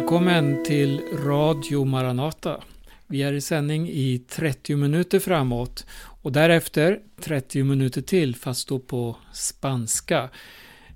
Välkommen 0.00 0.62
till 0.62 1.02
Radio 1.12 1.84
Maranata. 1.84 2.60
Vi 3.06 3.22
är 3.22 3.32
i 3.32 3.40
sändning 3.40 3.88
i 3.88 4.24
30 4.28 4.76
minuter 4.76 5.18
framåt 5.18 5.86
och 6.22 6.32
därefter 6.32 7.00
30 7.20 7.62
minuter 7.62 8.02
till 8.02 8.36
fast 8.36 8.68
då 8.68 8.78
på 8.78 9.16
spanska. 9.32 10.28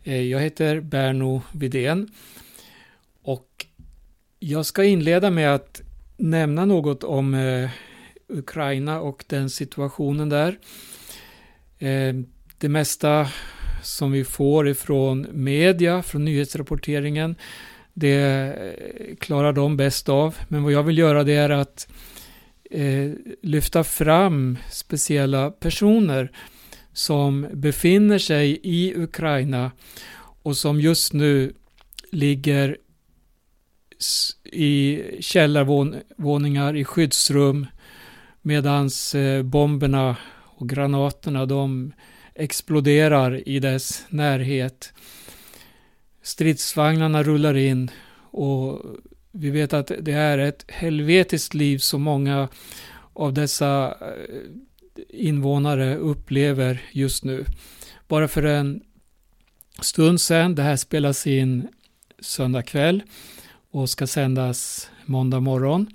Eh, 0.04 0.22
jag 0.22 0.40
heter 0.40 0.80
Berno 0.80 1.43
Vidén 1.53 2.09
och 3.22 3.67
jag 4.39 4.67
ska 4.67 4.85
inleda 4.85 5.30
med 5.30 5.55
att 5.55 5.82
nämna 6.16 6.64
något 6.64 7.05
om 7.05 7.34
eh, 7.34 7.71
Ukraina 8.29 9.00
och 9.00 9.25
den 9.29 9.50
situationen 9.50 10.29
där. 10.29 10.59
Eh, 11.79 12.14
det 12.59 12.68
mesta 12.68 13.29
som 13.82 14.12
vi 14.12 14.25
får 14.25 14.68
ifrån 14.68 15.27
media, 15.32 16.02
från 16.02 16.25
nyhetsrapporteringen, 16.25 17.36
det 17.94 18.57
klarar 19.21 19.53
de 19.53 19.76
bäst 19.76 20.08
av. 20.08 20.36
Men 20.48 20.62
vad 20.62 20.72
jag 20.72 20.82
vill 20.82 20.98
göra 20.98 21.25
det 21.25 21.35
är 21.35 21.50
att 21.50 21.89
eh, 22.71 23.11
lyfta 23.43 23.85
fram 23.85 24.58
speciella 24.71 25.50
personer 25.50 26.30
som 26.93 27.49
befinner 27.52 28.18
sig 28.18 28.61
i 28.62 28.94
Ukraina 28.96 29.71
och 30.43 30.57
som 30.57 30.80
just 30.80 31.12
nu 31.12 31.52
ligger 32.11 32.77
i 34.44 35.02
källarvåningar, 35.20 36.77
i 36.77 36.84
skyddsrum, 36.84 37.66
medan 38.42 38.91
eh, 39.14 39.42
bomberna 39.42 40.16
och 40.42 40.69
granaterna 40.69 41.47
de 41.47 41.92
exploderar 42.34 43.48
i 43.48 43.58
dess 43.58 44.05
närhet. 44.08 44.92
Stridsvagnarna 46.25 47.23
rullar 47.23 47.56
in 47.56 47.91
och 48.30 48.83
vi 49.33 49.50
vet 49.50 49.72
att 49.72 49.92
det 50.00 50.12
är 50.12 50.39
ett 50.39 50.64
helvetiskt 50.69 51.55
liv 51.55 51.78
som 51.78 52.03
många 52.03 52.48
av 53.12 53.33
dessa 53.33 53.97
eh, 54.00 54.41
invånare 55.08 55.97
upplever 55.97 56.83
just 56.92 57.25
nu. 57.25 57.44
Bara 58.08 58.28
för 58.28 58.42
en 58.42 58.83
stund 59.81 60.20
sedan, 60.20 60.55
det 60.55 60.62
här 60.62 60.77
spelas 60.77 61.27
in 61.27 61.69
söndag 62.20 62.62
kväll 62.62 63.03
och 63.70 63.91
ska 63.91 64.06
sändas 64.06 64.91
måndag 65.05 65.41
morgon. 65.41 65.86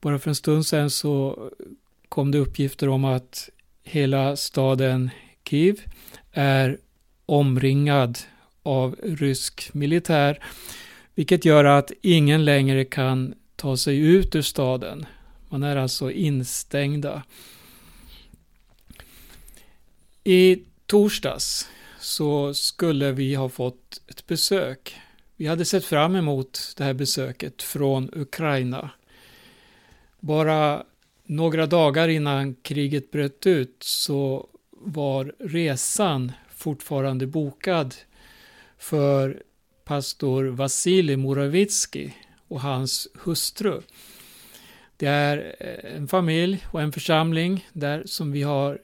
Bara 0.00 0.18
för 0.18 0.30
en 0.30 0.34
stund 0.34 0.66
sedan 0.66 0.90
så 0.90 1.50
kom 2.08 2.30
det 2.30 2.38
uppgifter 2.38 2.88
om 2.88 3.04
att 3.04 3.48
hela 3.82 4.36
staden 4.36 5.10
Kiev 5.48 5.80
är 6.32 6.78
omringad 7.26 8.18
av 8.66 8.96
rysk 9.02 9.74
militär, 9.74 10.44
vilket 11.14 11.44
gör 11.44 11.64
att 11.64 11.92
ingen 12.02 12.44
längre 12.44 12.84
kan 12.84 13.34
ta 13.56 13.76
sig 13.76 13.98
ut 13.98 14.34
ur 14.34 14.42
staden. 14.42 15.06
Man 15.48 15.62
är 15.62 15.76
alltså 15.76 16.10
instängda. 16.10 17.22
I 20.24 20.62
torsdags 20.86 21.68
så 21.98 22.54
skulle 22.54 23.12
vi 23.12 23.34
ha 23.34 23.48
fått 23.48 24.00
ett 24.06 24.26
besök. 24.26 24.96
Vi 25.36 25.46
hade 25.46 25.64
sett 25.64 25.84
fram 25.84 26.16
emot 26.16 26.74
det 26.76 26.84
här 26.84 26.94
besöket 26.94 27.62
från 27.62 28.10
Ukraina. 28.12 28.90
Bara 30.20 30.84
några 31.24 31.66
dagar 31.66 32.08
innan 32.08 32.54
kriget 32.54 33.10
bröt 33.10 33.46
ut 33.46 33.76
så 33.80 34.48
var 34.70 35.34
resan 35.38 36.32
fortfarande 36.50 37.26
bokad 37.26 37.94
för 38.78 39.42
pastor 39.84 40.44
Vasilij 40.44 41.16
Moravitsky 41.16 42.10
och 42.48 42.60
hans 42.60 43.08
hustru. 43.24 43.80
Det 44.96 45.06
är 45.06 45.54
eh, 45.60 45.96
en 45.96 46.08
familj 46.08 46.66
och 46.70 46.82
en 46.82 46.92
församling 46.92 47.68
där 47.72 48.02
som 48.06 48.32
vi 48.32 48.42
har 48.42 48.78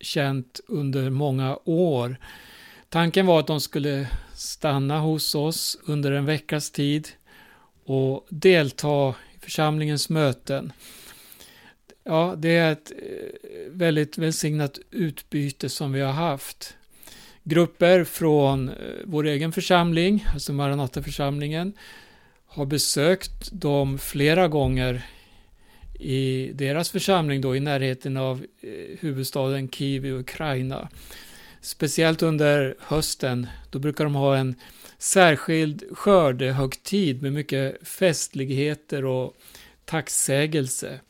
känt 0.00 0.60
under 0.68 1.10
många 1.10 1.58
år. 1.64 2.16
Tanken 2.88 3.26
var 3.26 3.40
att 3.40 3.46
de 3.46 3.60
skulle 3.60 4.08
stanna 4.34 4.98
hos 4.98 5.34
oss 5.34 5.78
under 5.86 6.12
en 6.12 6.24
veckas 6.24 6.70
tid 6.70 7.08
och 7.84 8.26
delta 8.28 9.14
i 9.34 9.38
församlingens 9.40 10.08
möten. 10.08 10.72
Ja, 12.04 12.34
det 12.38 12.56
är 12.56 12.72
ett 12.72 12.90
eh, 12.90 13.70
väldigt 13.70 14.18
välsignat 14.18 14.78
utbyte 14.90 15.68
som 15.68 15.92
vi 15.92 16.00
har 16.00 16.12
haft. 16.12 16.76
Grupper 17.44 18.04
från 18.04 18.68
eh, 18.68 18.74
vår 19.04 19.26
egen 19.26 19.52
församling, 19.52 20.26
alltså 20.32 20.52
Maranataförsamlingen, 20.52 21.72
har 22.46 22.66
besökt 22.66 23.52
dem 23.52 23.98
flera 23.98 24.48
gånger 24.48 25.02
i 26.00 26.50
deras 26.54 26.90
församling 26.90 27.40
då 27.40 27.56
i 27.56 27.60
närheten 27.60 28.16
av 28.16 28.46
eh, 28.60 28.98
huvudstaden 29.00 29.68
Kiev 29.68 30.06
i 30.06 30.10
Ukraina. 30.10 30.88
Speciellt 31.60 32.22
under 32.22 32.74
hösten, 32.80 33.46
då 33.70 33.78
brukar 33.78 34.04
de 34.04 34.14
ha 34.14 34.36
en 34.36 34.54
särskild 34.98 35.84
skördehögtid 35.92 37.22
med 37.22 37.32
mycket 37.32 37.88
festligheter 37.88 39.04
och 39.04 39.36
tacksägelse. 39.84 41.00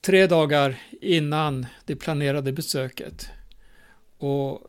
Tre 0.00 0.26
dagar 0.26 0.76
innan 1.00 1.66
det 1.84 1.96
planerade 1.96 2.52
besöket 2.52 3.30
och 4.18 4.60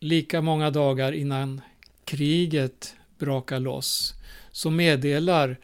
lika 0.00 0.40
många 0.40 0.70
dagar 0.70 1.12
innan 1.12 1.60
kriget 2.04 2.96
brakar 3.18 3.60
loss 3.60 4.14
så 4.50 4.70
meddelar 4.70 5.56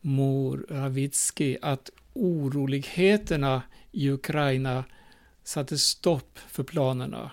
Moravitsky 0.00 1.56
att 1.62 1.90
oroligheterna 2.12 3.62
i 3.92 4.10
Ukraina 4.10 4.84
satte 5.44 5.78
stopp 5.78 6.38
för 6.48 6.62
planerna. 6.62 7.30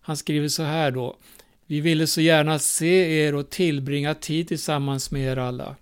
Han 0.00 0.16
skriver 0.16 0.48
så 0.48 0.62
här 0.62 0.90
då. 0.90 1.16
Vi 1.66 1.80
ville 1.80 2.06
så 2.06 2.20
gärna 2.20 2.58
se 2.58 3.24
er 3.26 3.34
och 3.34 3.50
tillbringa 3.50 4.14
tid 4.14 4.48
tillsammans 4.48 5.10
med 5.10 5.22
er 5.32 5.36
alla. 5.36 5.76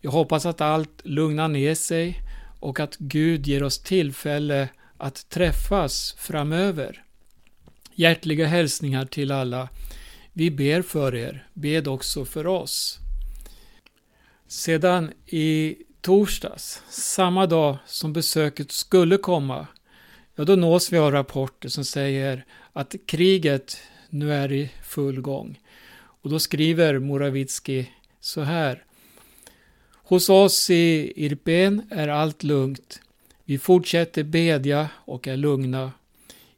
Jag 0.00 0.10
hoppas 0.10 0.46
att 0.46 0.60
allt 0.60 1.00
lugnar 1.04 1.48
ner 1.48 1.74
sig 1.74 2.20
och 2.60 2.80
att 2.80 2.96
Gud 2.96 3.46
ger 3.46 3.62
oss 3.62 3.78
tillfälle 3.78 4.68
att 4.96 5.28
träffas 5.28 6.14
framöver. 6.18 7.01
Hjärtliga 7.94 8.46
hälsningar 8.46 9.04
till 9.04 9.32
alla. 9.32 9.68
Vi 10.32 10.50
ber 10.50 10.82
för 10.82 11.14
er, 11.14 11.46
bed 11.54 11.88
också 11.88 12.24
för 12.24 12.46
oss. 12.46 12.98
Sedan 14.46 15.12
i 15.26 15.76
torsdags, 16.00 16.82
samma 16.90 17.46
dag 17.46 17.76
som 17.86 18.12
besöket 18.12 18.72
skulle 18.72 19.16
komma, 19.16 19.66
ja 20.34 20.44
då 20.44 20.56
nås 20.56 20.92
vi 20.92 20.98
av 20.98 21.12
rapporter 21.12 21.68
som 21.68 21.84
säger 21.84 22.44
att 22.72 22.94
kriget 23.06 23.76
nu 24.10 24.34
är 24.34 24.52
i 24.52 24.70
full 24.84 25.20
gång. 25.20 25.60
Och 25.94 26.30
då 26.30 26.38
skriver 26.38 26.98
Moravitsky 26.98 27.86
så 28.20 28.40
här. 28.40 28.84
Hos 29.92 30.28
oss 30.28 30.70
i 30.70 31.12
Irpen 31.16 31.82
är 31.90 32.08
allt 32.08 32.42
lugnt. 32.42 33.00
Vi 33.44 33.58
fortsätter 33.58 34.22
bedja 34.22 34.88
och 35.04 35.28
är 35.28 35.36
lugna. 35.36 35.92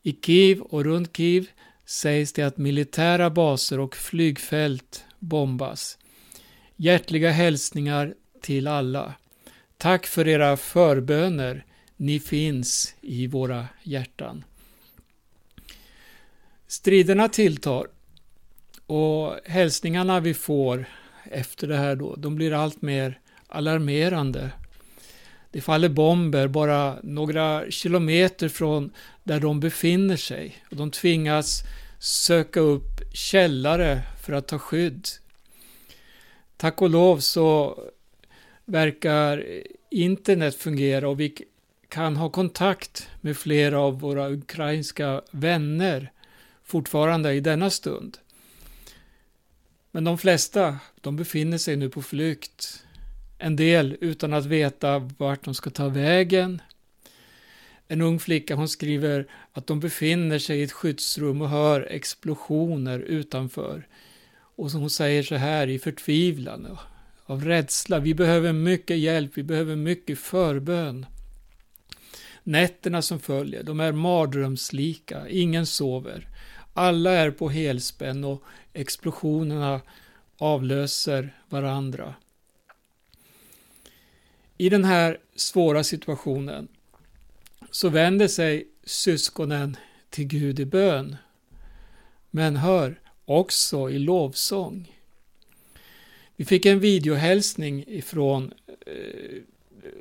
I 0.06 0.12
Kiev 0.12 0.60
och 0.60 0.84
runt 0.84 1.16
Kiev 1.16 1.46
sägs 1.84 2.32
det 2.32 2.42
att 2.42 2.58
militära 2.58 3.30
baser 3.30 3.80
och 3.80 3.96
flygfält 3.96 5.04
bombas. 5.18 5.98
Hjärtliga 6.76 7.30
hälsningar 7.30 8.14
till 8.40 8.66
alla. 8.66 9.14
Tack 9.76 10.06
för 10.06 10.28
era 10.28 10.56
förböner. 10.56 11.64
Ni 11.96 12.20
finns 12.20 12.94
i 13.00 13.26
våra 13.26 13.68
hjärtan. 13.82 14.44
Striderna 16.66 17.28
tilltar 17.28 17.86
och 18.86 19.36
hälsningarna 19.44 20.20
vi 20.20 20.34
får 20.34 20.88
efter 21.24 21.68
det 21.68 21.76
här 21.76 21.96
då, 21.96 22.16
de 22.16 22.36
blir 22.36 22.52
allt 22.52 22.82
mer 22.82 23.20
alarmerande. 23.46 24.50
Det 25.54 25.60
faller 25.60 25.88
bomber 25.88 26.48
bara 26.48 26.98
några 27.02 27.70
kilometer 27.70 28.48
från 28.48 28.90
där 29.24 29.40
de 29.40 29.60
befinner 29.60 30.16
sig 30.16 30.56
och 30.70 30.76
de 30.76 30.90
tvingas 30.90 31.62
söka 31.98 32.60
upp 32.60 33.00
källare 33.12 34.02
för 34.22 34.32
att 34.32 34.48
ta 34.48 34.58
skydd. 34.58 35.08
Tack 36.56 36.82
och 36.82 36.90
lov 36.90 37.18
så 37.18 37.78
verkar 38.64 39.44
internet 39.90 40.54
fungera 40.54 41.08
och 41.08 41.20
vi 41.20 41.34
kan 41.88 42.16
ha 42.16 42.30
kontakt 42.30 43.08
med 43.20 43.36
flera 43.36 43.80
av 43.80 44.00
våra 44.00 44.30
ukrainska 44.30 45.22
vänner 45.30 46.12
fortfarande 46.64 47.32
i 47.32 47.40
denna 47.40 47.70
stund. 47.70 48.18
Men 49.90 50.04
de 50.04 50.18
flesta, 50.18 50.78
de 51.00 51.16
befinner 51.16 51.58
sig 51.58 51.76
nu 51.76 51.90
på 51.90 52.02
flykt 52.02 52.83
en 53.44 53.56
del 53.56 53.96
utan 54.00 54.32
att 54.32 54.46
veta 54.46 54.98
vart 54.98 55.44
de 55.44 55.54
ska 55.54 55.70
ta 55.70 55.88
vägen. 55.88 56.62
En 57.88 58.00
ung 58.00 58.18
flicka 58.18 58.54
hon 58.54 58.68
skriver 58.68 59.26
att 59.52 59.66
de 59.66 59.80
befinner 59.80 60.38
sig 60.38 60.60
i 60.60 60.62
ett 60.62 60.72
skyddsrum 60.72 61.42
och 61.42 61.48
hör 61.48 61.80
explosioner 61.90 62.98
utanför. 62.98 63.86
Och 64.56 64.70
hon 64.70 64.90
säger 64.90 65.22
så 65.22 65.34
här 65.34 65.66
i 65.66 65.78
förtvivlan. 65.78 66.78
av 67.26 67.44
rädsla. 67.44 67.98
Vi 67.98 68.14
behöver 68.14 68.52
mycket 68.52 68.98
hjälp, 68.98 69.30
vi 69.34 69.42
behöver 69.42 69.76
mycket 69.76 70.18
förbön. 70.18 71.06
Nätterna 72.42 73.02
som 73.02 73.20
följer, 73.20 73.62
de 73.62 73.80
är 73.80 73.92
mardrömslika, 73.92 75.28
ingen 75.28 75.66
sover. 75.66 76.28
Alla 76.74 77.10
är 77.10 77.30
på 77.30 77.48
helspänn 77.48 78.24
och 78.24 78.42
explosionerna 78.72 79.80
avlöser 80.38 81.34
varandra. 81.48 82.14
I 84.56 84.68
den 84.68 84.84
här 84.84 85.18
svåra 85.36 85.84
situationen 85.84 86.68
så 87.70 87.88
vänder 87.88 88.28
sig 88.28 88.68
syskonen 88.84 89.76
till 90.10 90.26
Gud 90.26 90.60
i 90.60 90.64
bön. 90.64 91.16
Men 92.30 92.56
hör, 92.56 93.00
också 93.24 93.90
i 93.90 93.98
lovsång. 93.98 94.92
Vi 96.36 96.44
fick 96.44 96.66
en 96.66 96.80
videohälsning 96.80 97.84
ifrån 97.86 98.52
eh, 98.86 99.42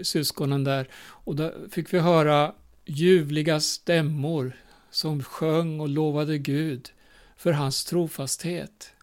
syskonen 0.02 0.64
där 0.64 0.88
och 0.96 1.36
då 1.36 1.54
fick 1.72 1.94
vi 1.94 2.00
höra 2.00 2.54
ljuvliga 2.86 3.60
stämmor 3.60 4.54
som 4.92 5.24
sjöng 5.24 5.80
och 5.80 5.90
lovade 5.90 6.38
Gud 6.38 6.92
för 7.38 7.52
hans 7.52 7.86
trofasthet. 7.86 8.94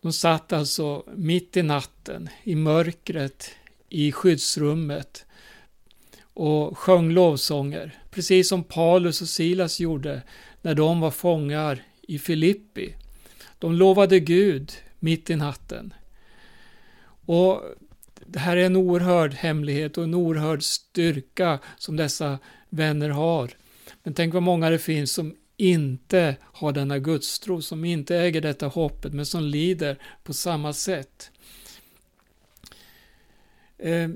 De 0.00 0.12
satt 0.12 0.52
alltså 0.52 1.04
mitt 1.14 1.56
i 1.56 1.62
natten, 1.62 2.28
i 2.42 2.54
mörkret, 2.54 3.50
i 3.94 4.12
skyddsrummet 4.12 5.26
och 6.22 6.78
sjöng 6.78 7.10
lovsånger, 7.10 7.98
precis 8.10 8.48
som 8.48 8.64
Paulus 8.64 9.22
och 9.22 9.28
Silas 9.28 9.80
gjorde 9.80 10.22
när 10.62 10.74
de 10.74 11.00
var 11.00 11.10
fångar 11.10 11.82
i 12.02 12.18
Filippi. 12.18 12.94
De 13.58 13.72
lovade 13.74 14.20
Gud 14.20 14.72
mitt 14.98 15.30
i 15.30 15.36
natten. 15.36 15.94
Och 17.26 17.62
det 18.26 18.38
här 18.38 18.56
är 18.56 18.66
en 18.66 18.76
oerhörd 18.76 19.34
hemlighet 19.34 19.98
och 19.98 20.04
en 20.04 20.14
oerhörd 20.14 20.62
styrka 20.62 21.58
som 21.76 21.96
dessa 21.96 22.38
vänner 22.68 23.10
har. 23.10 23.50
Men 24.02 24.14
tänk 24.14 24.34
vad 24.34 24.42
många 24.42 24.70
det 24.70 24.78
finns 24.78 25.12
som 25.12 25.34
inte 25.56 26.36
har 26.42 26.72
denna 26.72 26.98
gudstro, 26.98 27.62
som 27.62 27.84
inte 27.84 28.16
äger 28.16 28.40
detta 28.40 28.66
hoppet, 28.66 29.12
men 29.12 29.26
som 29.26 29.42
lider 29.42 29.98
på 30.24 30.32
samma 30.32 30.72
sätt. 30.72 31.30
Eh, 33.84 34.10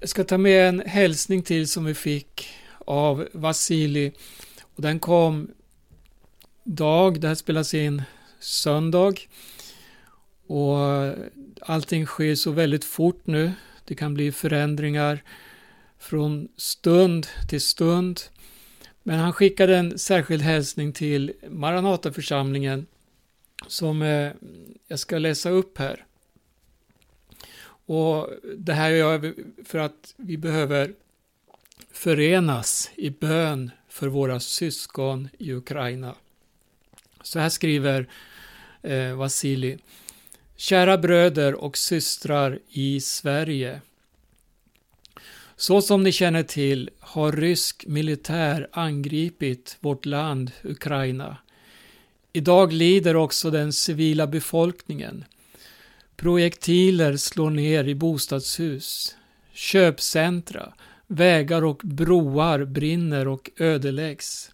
jag 0.00 0.08
ska 0.08 0.24
ta 0.24 0.38
med 0.38 0.68
en 0.68 0.80
hälsning 0.80 1.42
till 1.42 1.68
som 1.68 1.84
vi 1.84 1.94
fick 1.94 2.48
av 2.78 3.28
Vasili. 3.32 4.12
Och 4.62 4.82
den 4.82 4.98
kom 4.98 5.50
dag, 6.64 7.20
det 7.20 7.28
här 7.28 7.34
spelas 7.34 7.74
in 7.74 8.02
söndag. 8.40 9.14
Och 10.46 10.76
allting 11.60 12.06
sker 12.06 12.34
så 12.34 12.50
väldigt 12.50 12.84
fort 12.84 13.26
nu. 13.26 13.52
Det 13.84 13.94
kan 13.94 14.14
bli 14.14 14.32
förändringar 14.32 15.22
från 15.98 16.48
stund 16.56 17.26
till 17.48 17.60
stund. 17.60 18.20
Men 19.02 19.18
han 19.18 19.32
skickade 19.32 19.76
en 19.76 19.98
särskild 19.98 20.42
hälsning 20.42 20.92
till 20.92 21.32
Maranataförsamlingen 21.48 22.86
som 23.68 24.02
eh, 24.02 24.32
jag 24.88 24.98
ska 24.98 25.18
läsa 25.18 25.50
upp 25.50 25.78
här. 25.78 26.04
Och 27.86 28.30
det 28.56 28.72
här 28.72 28.90
gör 28.90 29.18
vi 29.18 29.34
för 29.64 29.78
att 29.78 30.14
vi 30.16 30.36
behöver 30.36 30.92
förenas 31.90 32.90
i 32.96 33.10
bön 33.10 33.70
för 33.88 34.08
våra 34.08 34.40
syskon 34.40 35.28
i 35.38 35.52
Ukraina. 35.52 36.14
Så 37.22 37.38
här 37.38 37.48
skriver 37.48 38.06
eh, 38.82 39.14
Vasili. 39.14 39.78
Kära 40.56 40.98
bröder 40.98 41.54
och 41.54 41.78
systrar 41.78 42.58
i 42.68 43.00
Sverige. 43.00 43.80
Så 45.56 45.82
som 45.82 46.02
ni 46.02 46.12
känner 46.12 46.42
till 46.42 46.90
har 47.00 47.32
rysk 47.32 47.86
militär 47.86 48.68
angripit 48.72 49.76
vårt 49.80 50.06
land 50.06 50.50
Ukraina. 50.62 51.36
Idag 52.32 52.72
lider 52.72 53.16
också 53.16 53.50
den 53.50 53.72
civila 53.72 54.26
befolkningen. 54.26 55.24
Projektiler 56.16 57.16
slår 57.16 57.50
ner 57.50 57.84
i 57.84 57.94
bostadshus. 57.94 59.16
Köpcentra, 59.52 60.72
vägar 61.06 61.64
och 61.64 61.80
broar 61.84 62.64
brinner 62.64 63.28
och 63.28 63.50
ödeläggs. 63.56 64.50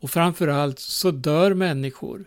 Och 0.00 0.10
framförallt 0.10 0.78
så 0.78 1.10
dör 1.10 1.54
människor. 1.54 2.24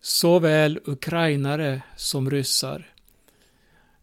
Såväl 0.00 0.80
ukrainare 0.84 1.82
som 1.96 2.30
ryssar. 2.30 2.92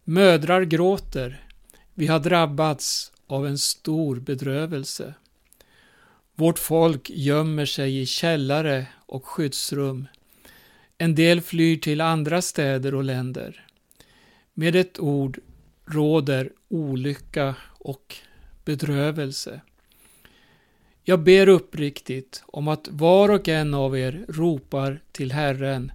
Mödrar 0.04 0.62
gråter. 0.62 1.46
Vi 1.94 2.06
har 2.06 2.20
drabbats 2.20 3.12
av 3.26 3.46
en 3.46 3.58
stor 3.58 4.16
bedrövelse. 4.16 5.14
Vårt 6.34 6.58
folk 6.58 7.10
gömmer 7.10 7.66
sig 7.66 8.00
i 8.00 8.06
källare 8.06 8.86
och 9.06 9.26
skyddsrum. 9.26 10.06
En 10.98 11.14
del 11.14 11.40
flyr 11.40 11.76
till 11.76 12.00
andra 12.00 12.42
städer 12.42 12.94
och 12.94 13.04
länder. 13.04 13.63
Med 14.54 14.76
ett 14.76 14.98
ord 15.00 15.38
råder 15.86 16.52
olycka 16.68 17.54
och 17.78 18.16
bedrövelse. 18.64 19.60
Jag 21.02 21.20
ber 21.20 21.48
uppriktigt 21.48 22.42
om 22.46 22.68
att 22.68 22.88
var 22.90 23.28
och 23.28 23.48
en 23.48 23.74
av 23.74 23.98
er 23.98 24.24
ropar 24.28 25.00
till 25.12 25.32
Herren 25.32 25.92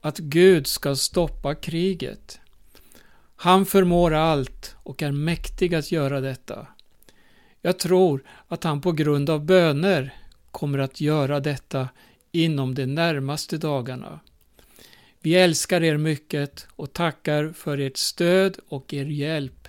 att 0.00 0.18
Gud 0.18 0.66
ska 0.66 0.96
stoppa 0.96 1.54
kriget. 1.54 2.40
Han 3.36 3.66
förmår 3.66 4.14
allt 4.14 4.76
och 4.82 5.02
är 5.02 5.12
mäktig 5.12 5.74
att 5.74 5.92
göra 5.92 6.20
detta. 6.20 6.66
Jag 7.60 7.78
tror 7.78 8.24
att 8.48 8.64
han 8.64 8.80
på 8.80 8.92
grund 8.92 9.30
av 9.30 9.44
böner 9.44 10.14
kommer 10.50 10.78
att 10.78 11.00
göra 11.00 11.40
detta 11.40 11.88
inom 12.32 12.74
de 12.74 12.86
närmaste 12.86 13.58
dagarna. 13.58 14.20
Vi 15.24 15.34
älskar 15.34 15.82
er 15.82 15.96
mycket 15.96 16.66
och 16.76 16.92
tackar 16.92 17.52
för 17.52 17.78
ert 17.78 17.96
stöd 17.96 18.58
och 18.68 18.94
er 18.94 19.04
hjälp. 19.04 19.68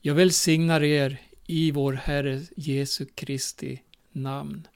Jag 0.00 0.14
välsignar 0.14 0.82
er 0.82 1.20
i 1.46 1.70
vår 1.70 1.92
Herre 1.92 2.42
Jesu 2.56 3.06
Kristi 3.14 3.82
namn. 4.12 4.66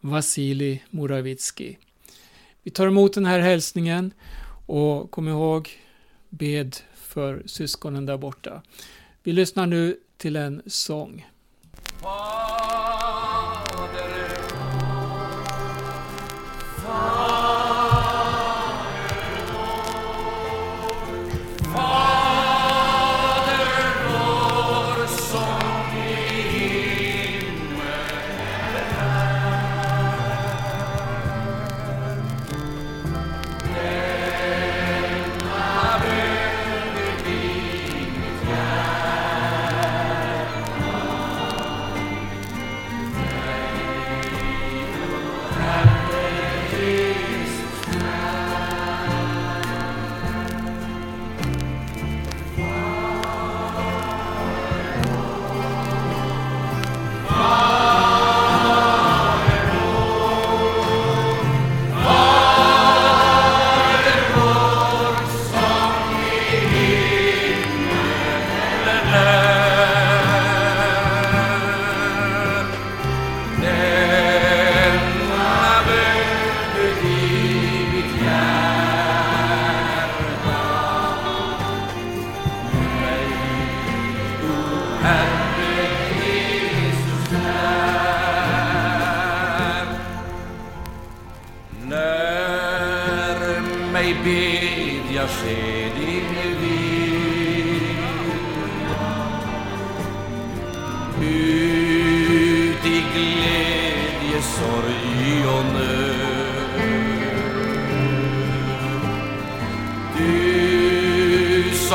Vasili 0.00 0.82
Moravitski. 0.90 1.78
Vi 2.62 2.70
tar 2.70 2.86
emot 2.86 3.14
den 3.14 3.26
här 3.26 3.40
hälsningen 3.40 4.12
och 4.66 5.10
kom 5.10 5.28
ihåg, 5.28 5.70
bed 6.28 6.76
för 6.94 7.42
syskonen 7.46 8.06
där 8.06 8.16
borta. 8.16 8.62
Vi 9.22 9.32
lyssnar 9.32 9.66
nu 9.66 9.96
till 10.16 10.36
en 10.36 10.62
sång. 10.66 11.26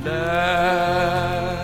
Vermeyin 0.05 1.61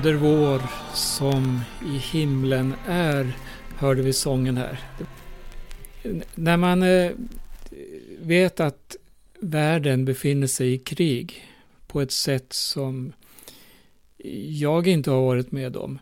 Fader 0.00 0.14
vår 0.14 0.62
som 0.94 1.60
i 1.86 1.98
himlen 1.98 2.74
är, 2.86 3.36
hörde 3.76 4.02
vi 4.02 4.12
sången 4.12 4.56
här. 4.56 4.80
När 6.34 6.56
man 6.56 6.82
eh, 6.82 7.10
vet 8.20 8.60
att 8.60 8.96
världen 9.40 10.04
befinner 10.04 10.46
sig 10.46 10.72
i 10.72 10.78
krig 10.78 11.44
på 11.86 12.00
ett 12.00 12.12
sätt 12.12 12.52
som 12.52 13.12
jag 14.48 14.86
inte 14.86 15.10
har 15.10 15.22
varit 15.22 15.52
med 15.52 15.76
om. 15.76 15.98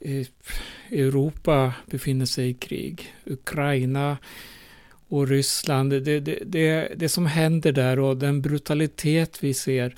Eh, 0.00 0.26
Europa 0.90 1.74
befinner 1.86 2.26
sig 2.26 2.48
i 2.48 2.54
krig. 2.54 3.14
Ukraina 3.24 4.18
och 5.08 5.28
Ryssland. 5.28 5.90
Det, 5.90 6.20
det, 6.20 6.38
det, 6.46 6.92
det 6.96 7.08
som 7.08 7.26
händer 7.26 7.72
där 7.72 7.98
och 7.98 8.16
den 8.16 8.42
brutalitet 8.42 9.44
vi 9.44 9.54
ser. 9.54 9.96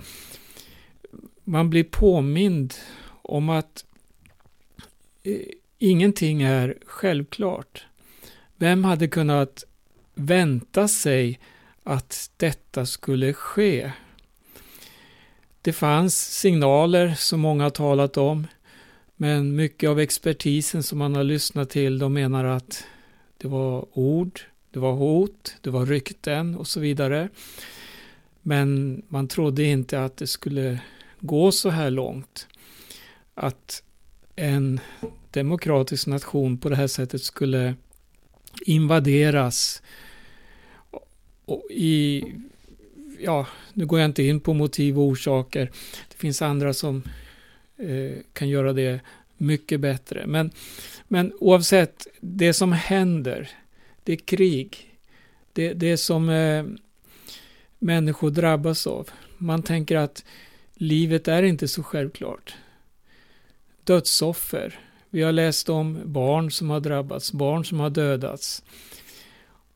Man 1.44 1.70
blir 1.70 1.84
påmind 1.84 2.74
om 3.22 3.48
att 3.48 3.84
eh, 5.22 5.40
ingenting 5.78 6.42
är 6.42 6.78
självklart. 6.86 7.86
Vem 8.56 8.84
hade 8.84 9.08
kunnat 9.08 9.64
vänta 10.14 10.88
sig 10.88 11.40
att 11.82 12.30
detta 12.36 12.86
skulle 12.86 13.32
ske? 13.32 13.92
Det 15.62 15.72
fanns 15.72 16.38
signaler 16.38 17.14
som 17.14 17.40
många 17.40 17.62
har 17.62 17.70
talat 17.70 18.16
om, 18.16 18.46
men 19.16 19.56
mycket 19.56 19.90
av 19.90 20.00
expertisen 20.00 20.82
som 20.82 20.98
man 20.98 21.16
har 21.16 21.24
lyssnat 21.24 21.70
till, 21.70 21.98
de 21.98 22.12
menar 22.12 22.44
att 22.44 22.84
det 23.38 23.48
var 23.48 23.86
ord, 23.98 24.40
det 24.70 24.78
var 24.78 24.92
hot, 24.92 25.56
det 25.60 25.70
var 25.70 25.86
rykten 25.86 26.56
och 26.56 26.66
så 26.66 26.80
vidare. 26.80 27.28
Men 28.42 29.02
man 29.08 29.28
trodde 29.28 29.64
inte 29.64 30.04
att 30.04 30.16
det 30.16 30.26
skulle 30.26 30.80
gå 31.20 31.52
så 31.52 31.70
här 31.70 31.90
långt. 31.90 32.46
Att 33.34 33.82
en 34.36 34.80
demokratisk 35.30 36.06
nation 36.06 36.58
på 36.58 36.68
det 36.68 36.76
här 36.76 36.86
sättet 36.86 37.22
skulle 37.22 37.74
invaderas 38.66 39.82
och 41.44 41.62
i, 41.70 42.24
ja, 43.18 43.46
nu 43.72 43.86
går 43.86 44.00
jag 44.00 44.08
inte 44.08 44.22
in 44.22 44.40
på 44.40 44.54
motiv 44.54 44.98
och 44.98 45.04
orsaker. 45.04 45.70
Det 46.08 46.16
finns 46.16 46.42
andra 46.42 46.74
som 46.74 47.02
eh, 47.76 48.18
kan 48.32 48.48
göra 48.48 48.72
det 48.72 49.00
mycket 49.36 49.80
bättre. 49.80 50.26
Men, 50.26 50.50
men 51.08 51.32
oavsett, 51.40 52.06
det 52.20 52.52
som 52.52 52.72
händer, 52.72 53.50
det 54.04 54.12
är 54.12 54.16
krig. 54.16 54.98
Det, 55.52 55.72
det 55.72 55.96
som 55.96 56.28
eh, 56.28 56.64
människor 57.78 58.30
drabbas 58.30 58.86
av. 58.86 59.10
Man 59.38 59.62
tänker 59.62 59.96
att 59.96 60.24
livet 60.74 61.28
är 61.28 61.42
inte 61.42 61.68
så 61.68 61.82
självklart. 61.82 62.54
Dödsoffer. 63.84 64.78
Vi 65.10 65.22
har 65.22 65.32
läst 65.32 65.68
om 65.68 66.00
barn 66.04 66.50
som 66.50 66.70
har 66.70 66.80
drabbats, 66.80 67.32
barn 67.32 67.64
som 67.64 67.80
har 67.80 67.90
dödats. 67.90 68.62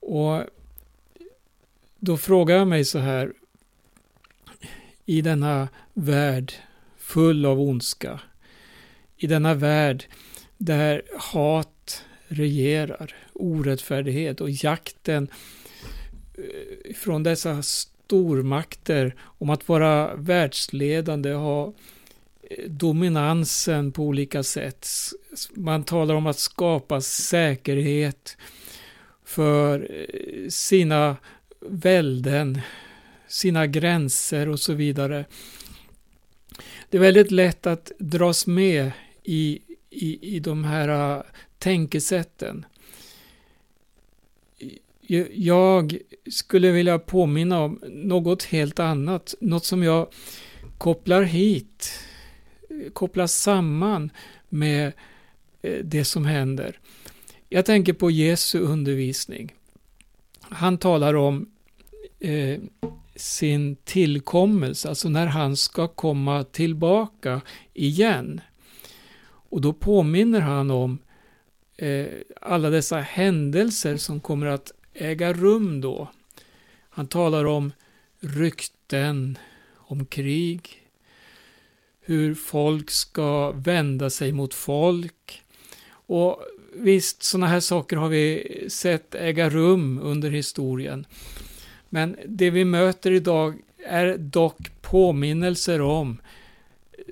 Och 0.01 0.43
då 1.99 2.17
frågar 2.17 2.57
jag 2.57 2.69
mig 2.69 2.85
så 2.85 2.99
här, 2.99 3.33
i 5.05 5.21
denna 5.21 5.69
värld 5.95 6.53
full 6.97 7.47
av 7.47 7.61
ondska, 7.61 8.21
i 9.17 9.27
denna 9.27 9.55
värld 9.55 10.05
där 10.59 11.03
hat 11.19 12.05
regerar, 12.29 13.15
orättfärdighet 13.33 14.41
och 14.41 14.51
jakten 14.51 15.29
eh, 16.35 16.95
från 16.95 17.23
dessa 17.23 17.63
stormakter 17.63 19.15
om 19.21 19.51
att 19.51 19.69
vara 19.69 20.15
världsledande, 20.17 21.33
ha 21.33 21.73
dominansen 22.67 23.93
på 23.93 24.03
olika 24.03 24.43
sätt. 24.43 24.89
Man 25.55 25.85
talar 25.85 26.15
om 26.15 26.27
att 26.27 26.39
skapa 26.39 27.01
säkerhet 27.01 28.37
för 29.25 29.91
eh, 29.91 30.49
sina 30.49 31.17
välden, 31.61 32.61
sina 33.29 33.67
gränser 33.67 34.49
och 34.49 34.61
så 34.61 34.73
vidare. 34.73 35.25
Det 36.91 36.97
är 36.97 37.01
väldigt 37.01 37.31
lätt 37.31 37.67
att 37.67 37.93
dras 37.99 38.47
med 38.47 38.91
i, 39.23 39.59
i, 39.91 40.37
i 40.37 40.41
de 40.41 40.65
här 40.65 41.17
eh, 41.17 41.23
tänkesätten. 41.59 42.67
Jag 45.35 45.99
skulle 46.31 46.71
vilja 46.71 46.99
påminna 46.99 47.61
om 47.61 47.81
något 47.89 48.43
helt 48.43 48.81
annat, 48.81 49.35
något 49.41 49.65
som 49.65 49.83
jag 49.83 50.09
kopplar 50.79 51.23
hit, 51.23 51.93
kopplas 52.93 53.35
samman 53.35 54.11
med 54.49 54.93
eh, 55.63 55.85
det 55.85 56.05
som 56.05 56.27
händer. 56.27 56.79
Jag 57.49 57.67
tänker 57.67 57.93
på 57.93 58.11
Jesu 58.11 58.59
undervisning. 58.61 59.55
Han 60.41 60.79
talar 60.79 61.15
om 61.15 61.51
eh, 62.21 62.61
sin 63.17 63.77
tillkommelse, 63.77 64.89
alltså 64.89 65.09
när 65.09 65.27
han 65.27 65.57
ska 65.57 65.89
komma 65.89 66.45
tillbaka 66.45 67.41
igen. 67.75 68.41
Och 69.49 69.61
då 69.61 69.73
påminner 69.73 70.41
han 70.41 70.71
om 70.71 70.99
eh, 71.77 72.07
alla 72.41 72.71
dessa 72.71 72.99
händelser 72.99 73.97
som 73.97 74.21
kommer 74.21 74.47
att 74.47 74.73
äga 74.95 75.33
rum 75.33 75.81
då. 75.81 76.11
Han 76.91 77.07
talar 77.07 77.45
om 77.45 77.73
rykten, 78.21 79.39
om 79.75 80.07
krig, 80.07 80.86
hur 82.07 82.35
folk 82.35 82.91
ska 82.91 83.51
vända 83.51 84.11
sig 84.11 84.33
mot 84.33 84.55
folk. 84.55 85.43
Och 85.89 86.43
visst, 86.75 87.23
sådana 87.23 87.47
här 87.47 87.61
saker 87.61 87.97
har 87.97 88.09
vi 88.09 88.67
sett 88.69 89.15
äga 89.15 89.51
rum 89.51 90.01
under 90.03 90.31
historien. 90.31 91.07
Men 91.89 92.17
det 92.27 92.51
vi 92.51 92.65
möter 92.65 93.11
idag 93.11 93.59
är 93.87 94.17
dock 94.19 94.83
påminnelser 94.83 95.81
om 95.81 96.19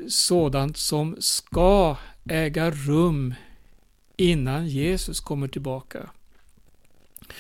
sådant 0.08 0.76
som 0.76 1.16
ska 1.18 1.96
äga 2.28 2.70
rum 2.70 3.34
innan 4.16 4.68
Jesus 4.68 5.20
kommer 5.20 5.48
tillbaka. 5.48 6.10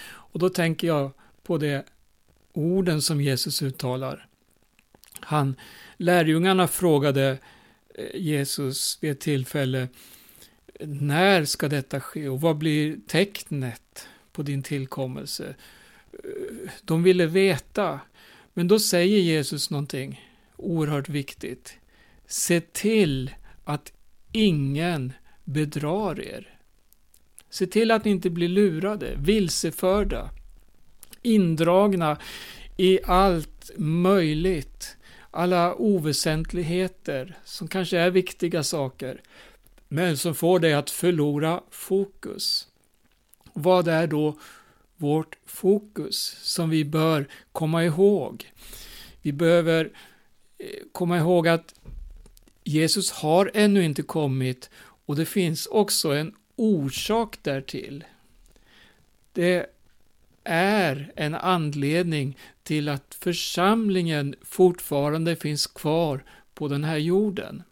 Och 0.06 0.38
då 0.38 0.48
tänker 0.48 0.86
jag 0.86 1.10
på 1.42 1.58
de 1.58 1.82
orden 2.52 3.02
som 3.02 3.20
Jesus 3.20 3.62
uttalar. 3.62 4.26
Han, 5.24 5.56
lärjungarna 5.96 6.68
frågade 6.68 7.38
eh, 7.94 8.20
Jesus 8.20 8.98
vid 9.00 9.10
ett 9.10 9.20
tillfälle 9.20 9.88
när 10.80 11.44
ska 11.44 11.68
detta 11.68 12.00
ske 12.00 12.28
och 12.28 12.40
vad 12.40 12.58
blir 12.58 12.96
tecknet 13.06 14.08
på 14.32 14.42
din 14.42 14.62
tillkommelse? 14.62 15.54
Eh, 16.12 16.70
de 16.82 17.02
ville 17.02 17.26
veta, 17.26 18.00
men 18.54 18.68
då 18.68 18.78
säger 18.78 19.18
Jesus 19.18 19.70
någonting 19.70 20.20
oerhört 20.56 21.08
viktigt. 21.08 21.78
Se 22.26 22.60
till 22.60 23.34
att 23.64 23.92
ingen 24.32 25.12
bedrar 25.44 26.20
er. 26.20 26.58
Se 27.50 27.66
till 27.66 27.90
att 27.90 28.04
ni 28.04 28.10
inte 28.10 28.30
blir 28.30 28.48
lurade, 28.48 29.14
vilseförda, 29.16 30.30
indragna 31.22 32.18
i 32.76 32.98
allt 33.04 33.70
möjligt, 33.76 34.96
alla 35.34 35.74
oväsentligheter 35.74 37.38
som 37.44 37.68
kanske 37.68 37.98
är 37.98 38.10
viktiga 38.10 38.62
saker, 38.62 39.20
men 39.88 40.16
som 40.16 40.34
får 40.34 40.60
dig 40.60 40.74
att 40.74 40.90
förlora 40.90 41.62
fokus. 41.70 42.68
Vad 43.52 43.88
är 43.88 44.06
då 44.06 44.38
vårt 44.96 45.38
fokus 45.46 46.36
som 46.42 46.70
vi 46.70 46.84
bör 46.84 47.28
komma 47.52 47.84
ihåg? 47.84 48.52
Vi 49.22 49.32
behöver 49.32 49.92
eh, 50.58 50.66
komma 50.92 51.18
ihåg 51.18 51.48
att 51.48 51.74
Jesus 52.64 53.10
har 53.10 53.50
ännu 53.54 53.84
inte 53.84 54.02
kommit 54.02 54.70
och 55.06 55.16
det 55.16 55.26
finns 55.26 55.66
också 55.66 56.12
en 56.12 56.34
orsak 56.56 57.38
därtill. 57.42 58.04
Det 59.32 59.66
är 60.44 61.12
en 61.16 61.34
anledning 61.34 62.38
till 62.62 62.88
att 62.88 63.16
församlingen 63.20 64.34
fortfarande 64.42 65.36
finns 65.36 65.66
kvar 65.66 66.24
på 66.54 66.68
den 66.68 66.84
här 66.84 66.96
jorden. 66.96 67.62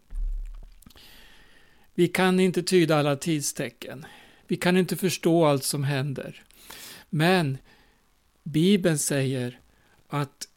Vi 1.93 2.07
kan 2.07 2.39
inte 2.39 2.63
tyda 2.63 2.97
alla 2.97 3.15
tidstecken. 3.15 4.05
Vi 4.47 4.55
kan 4.55 4.77
inte 4.77 4.95
förstå 4.95 5.45
allt 5.45 5.63
som 5.63 5.83
händer. 5.83 6.43
Men 7.09 7.57
Bibeln 8.43 8.97
säger 8.97 9.59
att 10.07 10.47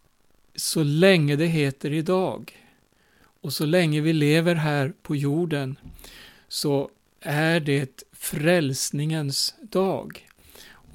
så 0.55 0.83
länge 0.83 1.37
det 1.37 1.47
heter 1.47 1.93
idag 1.93 2.67
och 3.41 3.53
så 3.53 3.67
länge 3.67 4.01
vi 4.01 4.13
lever 4.13 4.55
här 4.55 4.93
på 5.03 5.17
jorden 5.17 5.79
så 6.49 6.91
är 7.21 7.61
det 7.61 8.03
frälsningens 8.13 9.55
dag. 9.61 10.26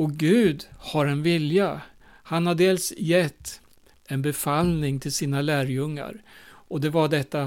Och 0.01 0.11
Gud 0.11 0.67
har 0.77 1.05
en 1.05 1.23
vilja. 1.23 1.81
Han 2.03 2.47
har 2.47 2.55
dels 2.55 2.93
gett 2.97 3.61
en 4.07 4.21
befallning 4.21 4.99
till 4.99 5.11
sina 5.11 5.41
lärjungar 5.41 6.21
och 6.43 6.81
det 6.81 6.89
var 6.89 7.07
detta 7.07 7.41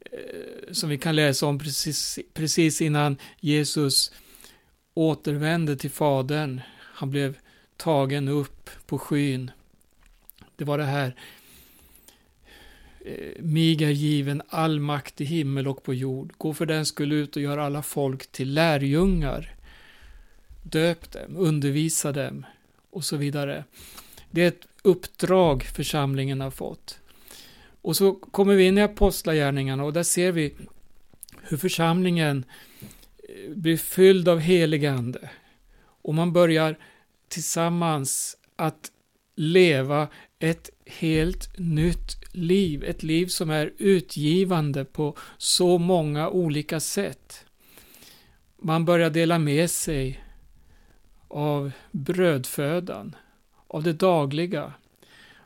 eh, 0.00 0.72
som 0.72 0.88
vi 0.88 0.98
kan 0.98 1.16
läsa 1.16 1.46
om 1.46 1.58
precis, 1.58 2.18
precis 2.34 2.80
innan 2.80 3.16
Jesus 3.40 4.12
återvände 4.94 5.76
till 5.76 5.90
Fadern. 5.90 6.60
Han 6.80 7.10
blev 7.10 7.38
tagen 7.76 8.28
upp 8.28 8.70
på 8.86 8.98
skyn. 8.98 9.50
Det 10.56 10.64
var 10.64 10.78
det 10.78 10.84
här 10.84 11.14
eh, 13.04 13.42
mig 13.42 13.84
är 13.84 13.90
given 13.90 14.42
all 14.48 14.80
makt 14.80 15.20
i 15.20 15.24
himmel 15.24 15.68
och 15.68 15.82
på 15.82 15.94
jord. 15.94 16.32
Gå 16.38 16.54
för 16.54 16.66
den 16.66 16.86
skull 16.86 17.12
ut 17.12 17.36
och 17.36 17.42
gör 17.42 17.58
alla 17.58 17.82
folk 17.82 18.32
till 18.32 18.54
lärjungar. 18.54 19.57
Döp 20.70 21.10
dem, 21.10 21.36
undervisa 21.36 22.12
dem 22.12 22.46
och 22.90 23.04
så 23.04 23.16
vidare. 23.16 23.64
Det 24.30 24.42
är 24.42 24.48
ett 24.48 24.68
uppdrag 24.82 25.62
församlingen 25.62 26.40
har 26.40 26.50
fått. 26.50 26.98
Och 27.82 27.96
så 27.96 28.14
kommer 28.14 28.54
vi 28.54 28.66
in 28.66 28.78
i 28.78 28.82
apostlagärningarna 28.82 29.84
och 29.84 29.92
där 29.92 30.02
ser 30.02 30.32
vi 30.32 30.54
hur 31.42 31.56
församlingen 31.56 32.44
eh, 33.28 33.54
blir 33.54 33.76
fylld 33.76 34.28
av 34.28 34.38
helig 34.38 34.86
ande. 34.86 35.30
Och 36.02 36.14
man 36.14 36.32
börjar 36.32 36.78
tillsammans 37.28 38.36
att 38.56 38.90
leva 39.36 40.08
ett 40.38 40.70
helt 40.86 41.58
nytt 41.58 42.16
liv. 42.32 42.84
Ett 42.84 43.02
liv 43.02 43.26
som 43.26 43.50
är 43.50 43.72
utgivande 43.78 44.84
på 44.84 45.16
så 45.38 45.78
många 45.78 46.28
olika 46.28 46.80
sätt. 46.80 47.44
Man 48.62 48.84
börjar 48.84 49.10
dela 49.10 49.38
med 49.38 49.70
sig 49.70 50.24
av 51.28 51.70
brödfödan, 51.90 53.16
av 53.66 53.82
det 53.82 53.92
dagliga. 53.92 54.72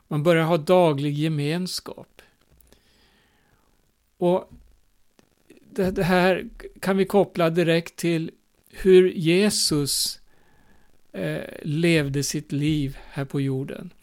Man 0.07 0.23
börjar 0.23 0.43
ha 0.43 0.57
daglig 0.57 1.13
gemenskap. 1.13 2.21
Och 4.17 4.51
det 5.75 6.03
här 6.03 6.49
kan 6.79 6.97
vi 6.97 7.05
koppla 7.05 7.49
direkt 7.49 7.95
till 7.95 8.31
hur 8.69 9.11
Jesus 9.11 10.19
eh, 11.11 11.41
levde 11.61 12.23
sitt 12.23 12.51
liv 12.51 12.97
här 13.11 13.25
på 13.25 13.41
jorden. 13.41 13.93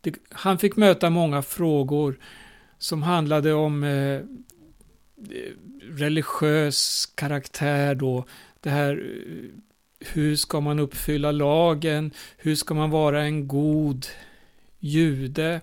Det, 0.00 0.14
han 0.30 0.58
fick 0.58 0.76
möta 0.76 1.10
många 1.10 1.42
frågor 1.42 2.18
som 2.78 3.02
handlade 3.02 3.52
om 3.52 3.84
eh, 3.84 4.20
religiös 5.82 7.06
karaktär 7.14 7.94
då. 7.94 8.24
Det 8.60 8.70
här, 8.70 8.92
eh, 8.92 9.60
hur 10.00 10.36
ska 10.36 10.60
man 10.60 10.78
uppfylla 10.78 11.32
lagen? 11.32 12.10
Hur 12.36 12.54
ska 12.54 12.74
man 12.74 12.90
vara 12.90 13.22
en 13.22 13.48
god 13.48 14.06
jude? 14.78 15.60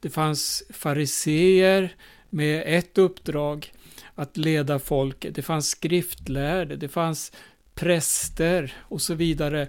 Det 0.00 0.10
fanns 0.10 0.62
fariseer 0.70 1.94
med 2.30 2.62
ett 2.66 2.98
uppdrag 2.98 3.72
att 4.14 4.36
leda 4.36 4.78
folket. 4.78 5.34
Det 5.34 5.42
fanns 5.42 5.70
skriftlärde, 5.70 6.76
det 6.76 6.88
fanns 6.88 7.32
präster 7.74 8.74
och 8.78 9.02
så 9.02 9.14
vidare. 9.14 9.68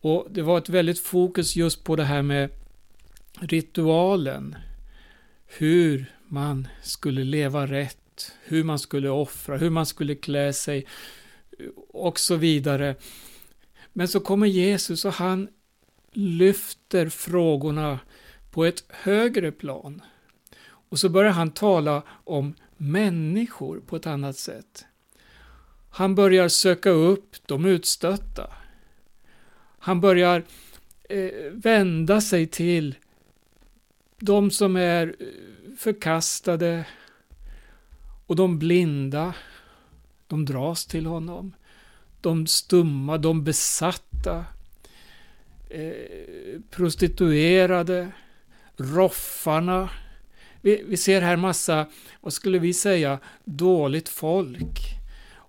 Och 0.00 0.26
det 0.30 0.42
var 0.42 0.58
ett 0.58 0.68
väldigt 0.68 1.00
fokus 1.00 1.56
just 1.56 1.84
på 1.84 1.96
det 1.96 2.04
här 2.04 2.22
med 2.22 2.50
ritualen. 3.40 4.56
Hur 5.46 6.06
man 6.28 6.68
skulle 6.82 7.24
leva 7.24 7.66
rätt, 7.66 8.32
hur 8.44 8.64
man 8.64 8.78
skulle 8.78 9.08
offra, 9.08 9.56
hur 9.56 9.70
man 9.70 9.86
skulle 9.86 10.14
klä 10.14 10.52
sig 10.52 10.86
och 11.88 12.18
så 12.18 12.36
vidare. 12.36 12.94
Men 13.92 14.08
så 14.08 14.20
kommer 14.20 14.46
Jesus 14.46 15.04
och 15.04 15.12
han 15.12 15.48
lyfter 16.12 17.08
frågorna 17.08 17.98
på 18.50 18.64
ett 18.64 18.84
högre 18.88 19.52
plan. 19.52 20.02
Och 20.64 20.98
så 20.98 21.08
börjar 21.08 21.32
han 21.32 21.50
tala 21.50 22.02
om 22.08 22.54
människor 22.76 23.80
på 23.86 23.96
ett 23.96 24.06
annat 24.06 24.36
sätt. 24.36 24.84
Han 25.90 26.14
börjar 26.14 26.48
söka 26.48 26.90
upp 26.90 27.36
de 27.46 27.64
utstötta. 27.64 28.50
Han 29.78 30.00
börjar 30.00 30.44
eh, 31.08 31.50
vända 31.52 32.20
sig 32.20 32.46
till 32.46 32.94
de 34.18 34.50
som 34.50 34.76
är 34.76 35.16
eh, 35.18 35.26
förkastade 35.78 36.86
och 38.26 38.36
de 38.36 38.58
blinda. 38.58 39.34
De 40.26 40.44
dras 40.44 40.86
till 40.86 41.06
honom. 41.06 41.54
De 42.22 42.46
stumma, 42.46 43.18
de 43.18 43.44
besatta, 43.44 44.44
eh, 45.70 46.60
prostituerade, 46.70 48.12
roffarna. 48.76 49.90
Vi, 50.60 50.82
vi 50.86 50.96
ser 50.96 51.22
här 51.22 51.36
massa, 51.36 51.86
vad 52.20 52.32
skulle 52.32 52.58
vi 52.58 52.72
säga, 52.72 53.18
dåligt 53.44 54.08
folk. 54.08 54.78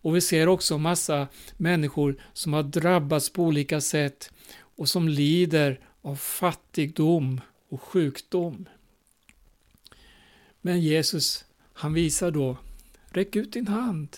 Och 0.03 0.15
vi 0.15 0.21
ser 0.21 0.47
också 0.47 0.77
massa 0.77 1.27
människor 1.57 2.15
som 2.33 2.53
har 2.53 2.63
drabbats 2.63 3.29
på 3.29 3.43
olika 3.43 3.81
sätt 3.81 4.31
och 4.75 4.89
som 4.89 5.07
lider 5.09 5.79
av 6.01 6.15
fattigdom 6.15 7.41
och 7.69 7.81
sjukdom. 7.81 8.65
Men 10.61 10.81
Jesus, 10.81 11.45
han 11.73 11.93
visar 11.93 12.31
då, 12.31 12.57
räck 13.09 13.35
ut 13.35 13.53
din 13.53 13.67
hand. 13.67 14.17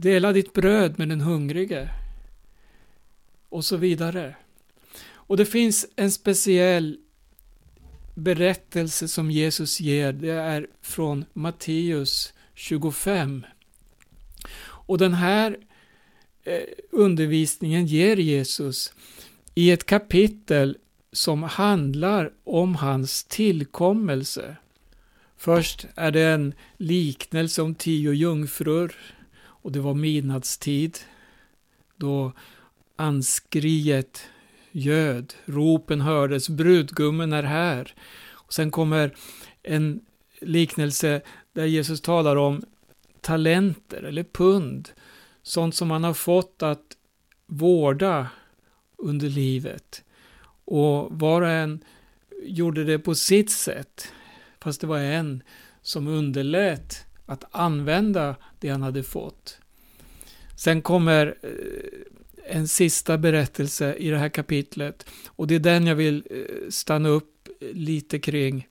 Dela 0.00 0.32
ditt 0.32 0.52
bröd 0.52 0.98
med 0.98 1.08
den 1.08 1.20
hungrige. 1.20 1.88
Och 3.48 3.64
så 3.64 3.76
vidare. 3.76 4.36
Och 5.10 5.36
det 5.36 5.46
finns 5.46 5.86
en 5.96 6.10
speciell 6.10 6.98
berättelse 8.14 9.08
som 9.08 9.30
Jesus 9.30 9.80
ger. 9.80 10.12
Det 10.12 10.30
är 10.30 10.66
från 10.80 11.24
Matteus 11.32 12.32
25. 12.54 13.46
Och 14.60 14.98
den 14.98 15.14
här 15.14 15.56
eh, 16.44 16.62
undervisningen 16.90 17.86
ger 17.86 18.16
Jesus 18.16 18.92
i 19.54 19.70
ett 19.70 19.86
kapitel 19.86 20.76
som 21.12 21.42
handlar 21.42 22.32
om 22.44 22.74
hans 22.74 23.24
tillkommelse. 23.24 24.56
Först 25.36 25.86
är 25.94 26.10
det 26.10 26.22
en 26.22 26.54
liknelse 26.76 27.62
om 27.62 27.74
tio 27.74 28.12
jungfrur 28.12 28.96
och 29.68 29.72
det 29.72 29.80
var 29.80 29.94
midnattstid 29.94 30.98
då 31.96 32.32
anskriet 32.96 34.22
göd, 34.70 35.34
ropen 35.44 36.00
hördes, 36.00 36.48
brudgummen 36.48 37.32
är 37.32 37.42
här. 37.42 37.94
Och 38.30 38.54
sen 38.54 38.70
kommer 38.70 39.14
en 39.62 40.00
liknelse 40.40 41.20
där 41.52 41.64
Jesus 41.64 42.00
talar 42.00 42.36
om 42.36 42.64
talenter 43.20 44.02
eller 44.02 44.24
pund, 44.24 44.90
sånt 45.42 45.74
som 45.74 45.88
man 45.88 46.04
har 46.04 46.14
fått 46.14 46.62
att 46.62 46.96
vårda 47.46 48.28
under 48.96 49.28
livet. 49.28 50.04
Och 50.64 51.08
var 51.18 51.42
och 51.42 51.48
en 51.48 51.84
gjorde 52.42 52.84
det 52.84 52.98
på 52.98 53.14
sitt 53.14 53.50
sätt, 53.50 54.12
fast 54.60 54.80
det 54.80 54.86
var 54.86 54.98
en 54.98 55.42
som 55.82 56.06
underlät 56.06 57.07
att 57.28 57.44
använda 57.50 58.36
det 58.58 58.68
han 58.68 58.82
hade 58.82 59.02
fått. 59.02 59.58
Sen 60.56 60.82
kommer 60.82 61.34
eh, 61.42 62.54
en 62.56 62.68
sista 62.68 63.18
berättelse 63.18 63.94
i 63.94 64.10
det 64.10 64.18
här 64.18 64.28
kapitlet 64.28 65.06
och 65.26 65.46
det 65.46 65.54
är 65.54 65.58
den 65.58 65.86
jag 65.86 65.94
vill 65.94 66.24
eh, 66.30 66.70
stanna 66.70 67.08
upp 67.08 67.48
lite 67.60 68.18
kring. 68.18 68.68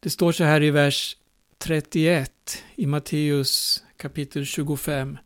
Det 0.00 0.10
står 0.10 0.32
så 0.32 0.44
här 0.44 0.62
i 0.62 0.70
vers 0.70 1.16
31 1.58 2.64
i 2.74 2.86
Matteus 2.86 3.84
kapitel 3.96 4.46
25. 4.46 5.18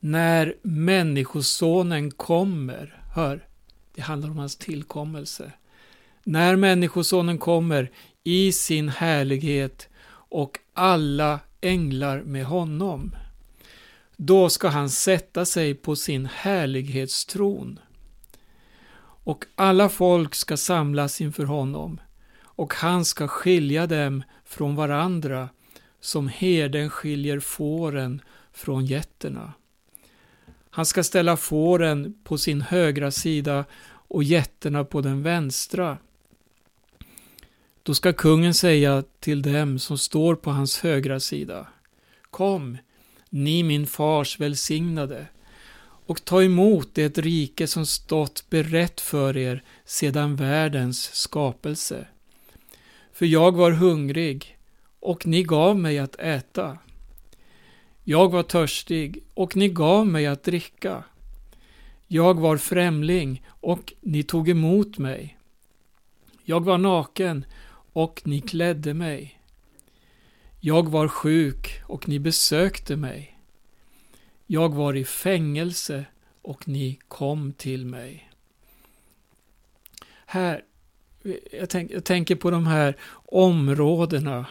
När 0.00 0.54
Människosonen 0.62 2.10
kommer, 2.10 3.02
hör, 3.14 3.46
det 3.94 4.02
handlar 4.02 4.30
om 4.30 4.38
hans 4.38 4.56
tillkommelse. 4.56 5.52
När 6.24 6.56
Människosonen 6.56 7.38
kommer 7.38 7.90
i 8.24 8.52
sin 8.52 8.88
härlighet 8.88 9.88
och 10.10 10.58
alla 10.74 11.40
änglar 11.60 12.22
med 12.22 12.44
honom. 12.44 13.16
Då 14.16 14.48
ska 14.48 14.68
han 14.68 14.90
sätta 14.90 15.44
sig 15.44 15.74
på 15.74 15.96
sin 15.96 16.26
härlighetstron. 16.26 17.78
Och 19.24 19.44
alla 19.54 19.88
folk 19.88 20.34
ska 20.34 20.56
samlas 20.56 21.20
inför 21.20 21.44
honom 21.44 22.00
och 22.42 22.74
han 22.74 23.04
ska 23.04 23.28
skilja 23.28 23.86
dem 23.86 24.22
från 24.44 24.76
varandra 24.76 25.48
som 26.00 26.28
herden 26.28 26.90
skiljer 26.90 27.40
fåren 27.40 28.22
från 28.52 28.86
getterna. 28.86 29.52
Han 30.70 30.86
ska 30.86 31.04
ställa 31.04 31.36
fåren 31.36 32.14
på 32.24 32.38
sin 32.38 32.60
högra 32.60 33.10
sida 33.10 33.64
och 33.84 34.24
getterna 34.24 34.84
på 34.84 35.00
den 35.00 35.22
vänstra. 35.22 35.98
Då 37.82 37.94
ska 37.94 38.12
kungen 38.12 38.54
säga 38.54 39.04
till 39.20 39.42
dem 39.42 39.78
som 39.78 39.98
står 39.98 40.34
på 40.34 40.50
hans 40.50 40.78
högra 40.78 41.20
sida. 41.20 41.66
Kom, 42.30 42.78
ni 43.30 43.62
min 43.62 43.86
fars 43.86 44.40
välsignade, 44.40 45.26
och 46.06 46.24
ta 46.24 46.42
emot 46.42 46.94
det 46.94 47.18
rike 47.18 47.66
som 47.66 47.86
stått 47.86 48.50
berett 48.50 49.00
för 49.00 49.36
er 49.36 49.62
sedan 49.84 50.36
världens 50.36 51.14
skapelse. 51.14 52.06
För 53.12 53.26
jag 53.26 53.56
var 53.56 53.70
hungrig, 53.70 54.58
och 55.00 55.26
ni 55.26 55.42
gav 55.42 55.78
mig 55.78 55.98
att 55.98 56.16
äta. 56.16 56.78
Jag 58.04 58.30
var 58.30 58.42
törstig, 58.42 59.24
och 59.34 59.56
ni 59.56 59.68
gav 59.68 60.06
mig 60.06 60.26
att 60.26 60.44
dricka. 60.44 61.04
Jag 62.06 62.40
var 62.40 62.56
främling, 62.56 63.46
och 63.48 63.92
ni 64.00 64.22
tog 64.22 64.48
emot 64.48 64.98
mig. 64.98 65.38
Jag 66.44 66.64
var 66.64 66.78
naken, 66.78 67.44
och 67.92 68.22
ni 68.24 68.40
klädde 68.40 68.94
mig. 68.94 69.38
Jag 70.60 70.88
var 70.88 71.08
sjuk, 71.08 71.82
och 71.86 72.08
ni 72.08 72.18
besökte 72.18 72.96
mig. 72.96 73.38
Jag 74.46 74.74
var 74.74 74.96
i 74.96 75.04
fängelse, 75.04 76.04
och 76.42 76.68
ni 76.68 76.98
kom 77.08 77.52
till 77.52 77.86
mig. 77.86 78.30
Här 80.26 80.64
jag, 81.52 81.68
tänk, 81.68 81.90
jag, 81.90 82.04
tänker 82.04 82.34
på 82.36 82.50
de 82.50 82.66
här 82.66 82.96
områdena 83.26 84.46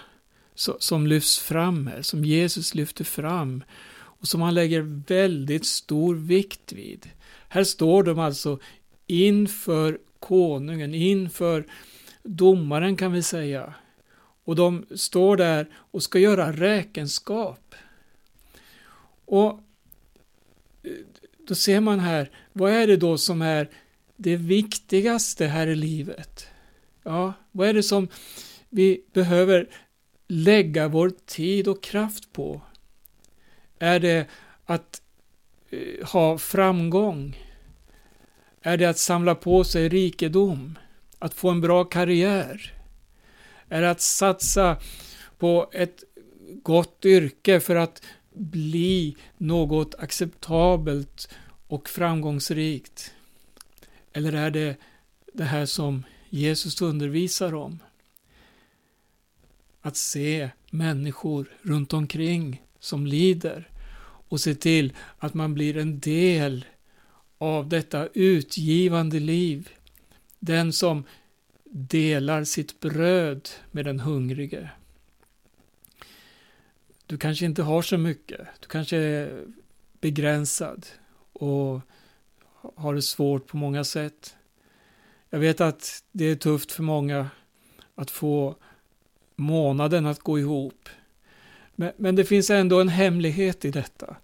så, 0.56 0.78
som 0.80 1.08
lyfts 1.08 1.40
fram 1.40 1.88
här, 1.88 2.02
som 2.02 2.26
Jesus 2.26 2.76
lyfter 2.76 3.04
fram 3.04 3.64
och 3.94 4.28
som 4.28 4.42
han 4.42 4.54
lägger 4.54 4.82
väldigt 5.08 5.66
stor 5.66 6.16
vikt 6.16 6.74
vid. 6.74 7.10
Här 7.48 7.64
står 7.64 8.04
de 8.04 8.20
alltså 8.20 8.60
inför 9.08 10.00
konungen, 10.20 10.94
inför 10.94 11.66
domaren 12.24 12.98
kan 12.98 13.12
vi 13.12 13.24
säga. 13.24 13.74
Och 14.44 14.56
de 14.56 14.86
står 14.96 15.38
där 15.38 15.68
och 15.74 16.04
ska 16.04 16.20
göra 16.20 16.52
räkenskap. 16.52 17.76
Och 19.26 19.60
eh, 20.84 20.92
då 21.48 21.56
ser 21.56 21.80
man 21.80 22.00
här, 22.00 22.32
vad 22.54 22.72
är 22.72 22.88
det 22.88 22.98
då 22.98 23.18
som 23.18 23.42
är 23.42 23.70
det 24.16 24.36
viktigaste 24.36 25.46
här 25.46 25.68
i 25.68 25.76
livet? 25.76 26.48
Ja, 27.04 27.34
vad 27.52 27.68
är 27.68 27.74
det 27.74 27.84
som 27.84 28.08
vi 28.70 29.04
behöver 29.14 29.70
lägga 30.28 30.88
vår 30.88 31.12
tid 31.26 31.68
och 31.68 31.84
kraft 31.84 32.34
på? 32.34 32.62
Är 33.80 34.00
det 34.00 34.28
att 34.66 35.02
eh, 35.70 36.08
ha 36.08 36.38
framgång? 36.38 37.38
Är 38.62 38.78
det 38.78 38.86
att 38.86 38.98
samla 38.98 39.36
på 39.36 39.64
sig 39.64 39.90
rikedom? 39.90 40.78
Att 41.22 41.34
få 41.34 41.50
en 41.50 41.62
bra 41.62 41.84
karriär? 41.84 42.74
Är 43.70 43.82
det 43.82 43.92
att 43.92 44.02
satsa 44.02 44.78
på 45.38 45.70
ett 45.74 46.04
gott 46.64 47.06
yrke 47.06 47.60
för 47.60 47.76
att 47.76 48.04
bli 48.34 49.18
något 49.38 49.96
acceptabelt 49.96 51.30
och 51.68 51.90
framgångsrikt? 51.90 53.14
Eller 54.14 54.34
är 54.34 54.52
det 54.52 54.76
det 55.34 55.44
här 55.44 55.66
som 55.66 56.04
Jesus 56.30 56.82
undervisar 56.82 57.54
om. 57.54 57.80
att 59.82 59.98
se 59.98 60.50
människor 60.70 61.58
runt 61.62 61.94
omkring 61.94 62.62
som 62.80 63.08
lider 63.08 63.70
och 64.02 64.42
se 64.42 64.56
till 64.56 64.94
att 65.18 65.34
man 65.34 65.54
blir 65.54 65.78
en 65.78 66.00
del 66.00 66.66
av 67.38 67.70
detta 67.70 68.08
utgivande 68.14 69.20
liv. 69.20 69.70
Den 70.44 70.74
som 70.74 71.04
delar 71.72 72.44
sitt 72.44 72.80
bröd 72.80 73.50
med 73.72 73.86
den 73.86 74.00
hungrige. 74.00 74.70
Du 77.06 77.18
kanske 77.18 77.46
inte 77.46 77.64
har 77.64 77.82
så 77.82 77.98
mycket. 77.98 78.48
Du 78.60 78.68
kanske 78.68 78.98
är 78.98 79.46
begränsad 80.02 80.86
och 81.34 81.82
har 82.76 82.96
det 82.96 83.02
svårt 83.02 83.48
på 83.48 83.58
många 83.58 83.84
sätt. 83.84 84.36
Jag 85.30 85.40
vet 85.40 85.62
att 85.62 86.04
det 86.12 86.26
är 86.26 86.36
tufft 86.36 86.72
för 86.72 86.84
många 86.84 87.30
att 87.96 88.12
få 88.12 88.56
månaden 89.36 90.06
att 90.06 90.20
gå 90.20 90.40
ihop. 90.40 90.90
Men, 91.76 91.92
men 91.98 92.16
det 92.16 92.26
finns 92.26 92.50
ändå 92.50 92.82
en 92.82 92.90
hemlighet 92.90 93.66
i 93.66 93.72
detta. 93.72 94.16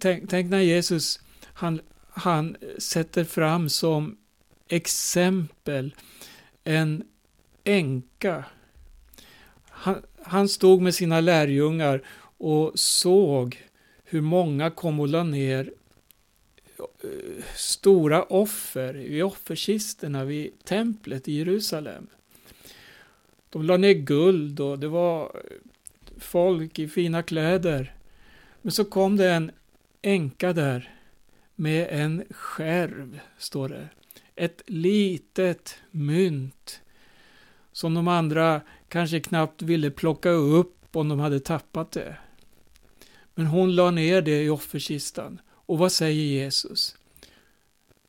Tänk, 0.00 0.30
tänk 0.30 0.50
när 0.50 0.60
Jesus 0.60 1.20
han, 1.44 1.80
han 2.08 2.56
sätter 2.78 3.24
fram 3.24 3.68
som 3.68 4.16
exempel 4.72 5.94
en 6.64 7.04
änka. 7.64 8.44
Han, 9.68 10.02
han 10.22 10.48
stod 10.48 10.82
med 10.82 10.94
sina 10.94 11.20
lärjungar 11.20 12.02
och 12.38 12.78
såg 12.78 13.62
hur 14.04 14.20
många 14.20 14.70
kom 14.70 15.00
och 15.00 15.08
la 15.08 15.22
ner 15.22 15.72
stora 17.56 18.22
offer 18.22 18.96
i 18.96 19.22
offerkisterna 19.22 20.24
vid 20.24 20.64
templet 20.64 21.28
i 21.28 21.32
Jerusalem. 21.32 22.06
De 23.50 23.62
la 23.62 23.76
ner 23.76 23.92
guld 23.92 24.60
och 24.60 24.78
det 24.78 24.88
var 24.88 25.42
folk 26.18 26.78
i 26.78 26.88
fina 26.88 27.22
kläder. 27.22 27.94
Men 28.62 28.72
så 28.72 28.84
kom 28.84 29.16
det 29.16 29.30
en 29.30 29.50
änka 30.02 30.52
där 30.52 30.94
med 31.54 31.88
en 31.90 32.24
skärv, 32.30 33.20
står 33.38 33.68
det. 33.68 33.88
Ett 34.36 34.62
litet 34.66 35.76
mynt 35.90 36.80
som 37.72 37.94
de 37.94 38.08
andra 38.08 38.60
kanske 38.88 39.20
knappt 39.20 39.62
ville 39.62 39.90
plocka 39.90 40.30
upp 40.30 40.96
om 40.96 41.08
de 41.08 41.20
hade 41.20 41.40
tappat 41.40 41.92
det. 41.92 42.16
Men 43.34 43.46
hon 43.46 43.74
la 43.74 43.90
ner 43.90 44.22
det 44.22 44.42
i 44.42 44.50
offerkistan. 44.50 45.40
Och 45.48 45.78
vad 45.78 45.92
säger 45.92 46.24
Jesus? 46.24 46.96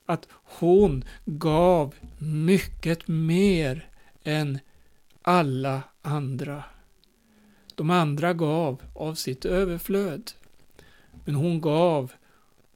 Att 0.06 0.28
hon 0.32 1.06
gav 1.26 1.96
mycket 2.18 3.08
mer 3.08 3.90
än 4.24 4.60
alla 5.22 5.82
andra. 6.02 6.64
De 7.76 7.90
andra 7.90 8.34
gav 8.34 8.82
av 8.96 9.16
sitt 9.16 9.46
överflöd. 9.46 10.32
Men 11.26 11.36
hon 11.36 11.62
gav 11.62 12.12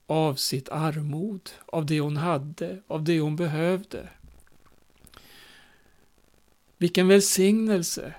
av 0.08 0.36
sitt 0.36 0.70
armod, 0.70 1.50
av 1.66 1.86
det 1.86 2.00
hon 2.00 2.18
hade, 2.18 2.82
av 2.88 3.04
det 3.04 3.20
hon 3.20 3.36
behövde. 3.36 4.10
Vilken 6.78 7.08
välsignelse! 7.08 8.14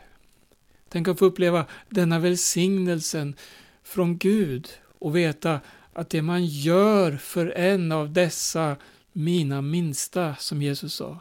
Tänk 0.89 1.09
att 1.09 1.19
få 1.19 1.25
uppleva 1.25 1.67
denna 1.89 2.19
välsignelsen 2.19 3.37
från 3.83 4.19
Gud 4.19 4.69
och 4.99 5.17
veta 5.17 5.61
att 5.93 6.11
det 6.11 6.23
man 6.23 6.45
gör 6.45 7.17
för 7.17 7.47
en 7.47 7.93
av 7.93 8.13
dessa 8.13 8.77
mina 9.13 9.63
minsta, 9.63 10.37
som 10.37 10.63
Jesus 10.63 10.95
sa, 10.95 11.19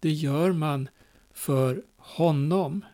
det 0.00 0.10
gör 0.10 0.52
man 0.52 0.88
för 1.32 1.82
honom. 1.96 2.84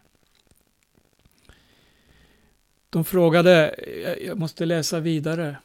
De 2.90 3.04
frågade, 3.04 3.74
jag 4.26 4.38
måste 4.38 4.66
läsa 4.66 5.00
vidare. 5.00 5.56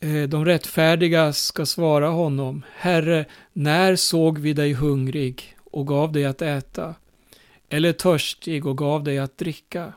Eh, 0.00 0.28
de 0.28 0.44
rättfärdiga 0.44 1.32
ska 1.32 1.66
svara 1.66 2.08
honom, 2.08 2.64
Herre, 2.74 3.24
när 3.52 3.96
såg 3.96 4.38
vi 4.38 4.52
dig 4.52 4.72
hungrig 4.72 5.56
och 5.64 5.86
gav 5.86 6.12
dig 6.12 6.24
att 6.24 6.42
äta, 6.42 6.94
eller 7.68 7.92
törstig 7.92 8.66
och 8.66 8.78
gav 8.78 9.04
dig 9.04 9.18
att 9.18 9.38
dricka? 9.38 9.92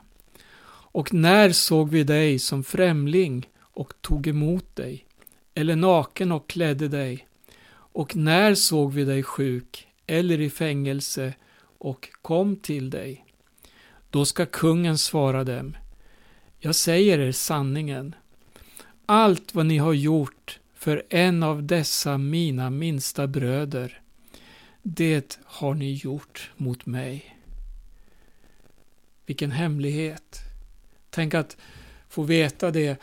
Och 0.93 1.13
när 1.13 1.51
såg 1.51 1.89
vi 1.89 2.03
dig 2.03 2.39
som 2.39 2.63
främling 2.63 3.49
och 3.59 3.93
tog 4.01 4.27
emot 4.27 4.75
dig, 4.75 5.05
eller 5.55 5.75
naken 5.75 6.31
och 6.31 6.49
klädde 6.49 6.87
dig? 6.87 7.27
Och 7.73 8.15
när 8.15 8.55
såg 8.55 8.93
vi 8.93 9.05
dig 9.05 9.23
sjuk 9.23 9.87
eller 10.07 10.41
i 10.41 10.49
fängelse 10.49 11.33
och 11.77 12.09
kom 12.21 12.55
till 12.55 12.89
dig? 12.89 13.25
Då 14.09 14.25
ska 14.25 14.45
kungen 14.45 14.97
svara 14.97 15.43
dem, 15.43 15.77
jag 16.59 16.75
säger 16.75 17.19
er 17.19 17.31
sanningen. 17.31 18.15
Allt 19.05 19.55
vad 19.55 19.65
ni 19.65 19.77
har 19.77 19.93
gjort 19.93 20.59
för 20.73 21.03
en 21.09 21.43
av 21.43 21.63
dessa 21.63 22.17
mina 22.17 22.69
minsta 22.69 23.27
bröder, 23.27 24.01
det 24.81 25.39
har 25.43 25.73
ni 25.73 25.93
gjort 25.93 26.51
mot 26.57 26.85
mig. 26.85 27.37
Vilken 29.25 29.51
hemlighet! 29.51 30.39
Tänk 31.09 31.33
att 31.33 31.57
få 32.09 32.23
veta 32.23 32.71
det, 32.71 33.01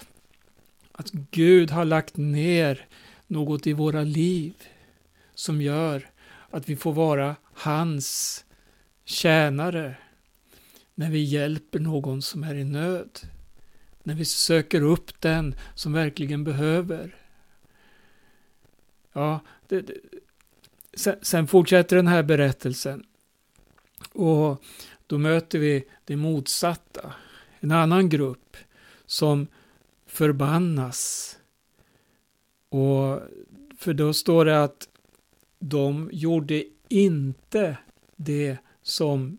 att 0.92 1.10
Gud 1.10 1.70
har 1.70 1.84
lagt 1.84 2.16
ner 2.16 2.86
något 3.26 3.66
i 3.66 3.72
våra 3.72 4.02
liv 4.02 4.54
som 5.34 5.62
gör 5.62 6.10
att 6.50 6.68
vi 6.68 6.76
får 6.76 6.92
vara 6.92 7.36
hans 7.52 8.44
tjänare 9.04 9.96
när 10.94 11.10
vi 11.10 11.22
hjälper 11.22 11.78
någon 11.78 12.22
som 12.22 12.44
är 12.44 12.54
i 12.54 12.64
nöd. 12.64 13.20
När 14.02 14.14
vi 14.14 14.24
söker 14.24 14.82
upp 14.82 15.20
den 15.20 15.54
som 15.74 15.92
verkligen 15.92 16.44
behöver. 16.44 17.16
Ja, 19.12 19.40
det, 19.68 19.80
det, 19.80 19.94
sen, 20.94 21.16
sen 21.22 21.46
fortsätter 21.46 21.96
den 21.96 22.06
här 22.06 22.22
berättelsen. 22.22 23.04
Och 24.12 24.62
då 25.06 25.18
möter 25.18 25.58
vi 25.58 25.84
det 26.04 26.16
motsatta. 26.16 27.14
En 27.60 27.70
annan 27.70 28.08
grupp 28.08 28.56
som 29.06 29.46
förbannas. 30.06 31.34
Och 32.68 33.20
för 33.78 33.94
då 33.94 34.14
står 34.14 34.44
det 34.44 34.64
att 34.64 34.88
de 35.58 36.10
gjorde 36.12 36.64
inte 36.88 37.76
det 38.16 38.56
som 38.82 39.38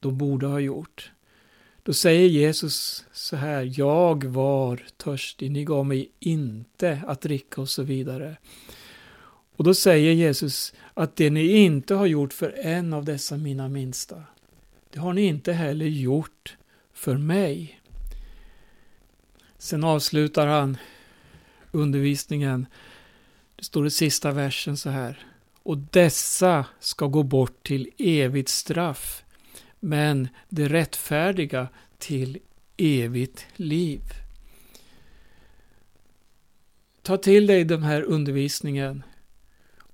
de 0.00 0.18
borde 0.18 0.46
ha 0.46 0.60
gjort. 0.60 1.12
Då 1.86 1.92
säger 1.92 2.28
Jesus 2.28 3.04
så 3.12 3.36
här, 3.36 3.72
jag 3.78 4.24
var 4.24 4.82
törstig, 4.96 5.50
ni 5.50 5.64
gav 5.64 5.86
mig 5.86 6.10
inte 6.20 7.02
att 7.06 7.20
dricka 7.20 7.60
och 7.60 7.68
så 7.68 7.82
vidare. 7.82 8.36
Och 9.56 9.64
då 9.64 9.74
säger 9.74 10.12
Jesus 10.12 10.74
att 10.94 11.16
det 11.16 11.30
ni 11.30 11.46
inte 11.46 11.94
har 11.94 12.06
gjort 12.06 12.32
för 12.32 12.58
en 12.58 12.92
av 12.92 13.04
dessa 13.04 13.36
mina 13.36 13.68
minsta, 13.68 14.22
det 14.90 15.00
har 15.00 15.12
ni 15.12 15.22
inte 15.22 15.52
heller 15.52 15.86
gjort 15.86 16.56
för 16.92 17.16
mig. 17.16 17.80
Sen 19.58 19.84
avslutar 19.84 20.46
han 20.46 20.76
undervisningen. 21.72 22.66
Det 23.56 23.64
står 23.64 23.86
i 23.86 23.90
sista 23.90 24.32
versen 24.32 24.76
så 24.76 24.90
här. 24.90 25.26
Och 25.62 25.78
dessa 25.78 26.66
ska 26.80 27.06
gå 27.06 27.22
bort 27.22 27.66
till 27.66 27.90
evigt 27.98 28.48
straff, 28.48 29.23
men 29.84 30.28
det 30.48 30.68
rättfärdiga 30.68 31.68
till 31.98 32.38
evigt 32.76 33.46
liv. 33.56 34.00
Ta 37.02 37.16
till 37.16 37.46
dig 37.46 37.64
den 37.64 37.82
här 37.82 38.02
undervisningen 38.02 39.02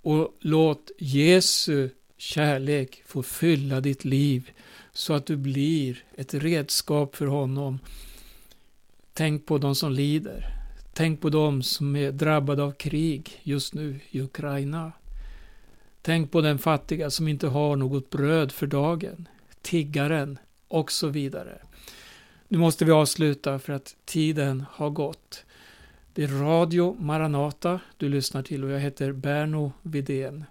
och 0.02 0.36
låt 0.40 0.90
Jesu 0.98 1.88
kärlek 2.16 3.02
få 3.06 3.22
fylla 3.22 3.80
ditt 3.80 4.04
liv 4.04 4.50
så 4.92 5.14
att 5.14 5.26
du 5.26 5.36
blir 5.36 6.04
ett 6.14 6.34
redskap 6.34 7.16
för 7.16 7.26
honom. 7.26 7.78
Tänk 9.12 9.46
på 9.46 9.58
de 9.58 9.74
som 9.74 9.92
lider. 9.92 10.46
Tänk 10.94 11.20
på 11.20 11.30
de 11.30 11.62
som 11.62 11.96
är 11.96 12.12
drabbade 12.12 12.62
av 12.62 12.72
krig 12.72 13.40
just 13.42 13.74
nu 13.74 14.00
i 14.10 14.20
Ukraina. 14.20 14.92
Tänk 16.02 16.30
på 16.30 16.40
den 16.40 16.58
fattiga 16.58 17.10
som 17.10 17.28
inte 17.28 17.46
har 17.48 17.76
något 17.76 18.10
bröd 18.10 18.52
för 18.52 18.66
dagen 18.66 19.28
tiggaren 19.62 20.38
och 20.68 20.92
så 20.92 21.08
vidare. 21.08 21.58
Nu 22.48 22.58
måste 22.58 22.84
vi 22.84 22.92
avsluta 22.92 23.58
för 23.58 23.72
att 23.72 23.96
tiden 24.04 24.64
har 24.72 24.90
gått. 24.90 25.44
Det 26.12 26.24
är 26.24 26.28
Radio 26.28 26.96
Maranata 27.00 27.80
du 27.96 28.08
lyssnar 28.08 28.42
till 28.42 28.64
och 28.64 28.70
jag 28.70 28.80
heter 28.80 29.12
Berno 29.12 29.72
Vidén. 29.82 30.44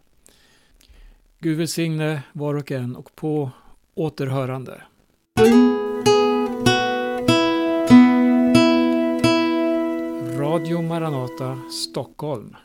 Gud 1.39 1.57
välsigne 1.57 2.23
var 2.33 2.55
och 2.55 2.71
en 2.71 2.95
och 2.95 3.15
på 3.15 3.51
återhörande. 3.93 4.81
Radio 10.37 10.81
Maranata 10.81 11.59
Stockholm 11.71 12.55